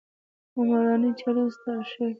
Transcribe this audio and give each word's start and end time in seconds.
عمراني 0.57 1.11
چارې 1.19 1.41
وستایل 1.45 1.81
شوې. 1.91 2.07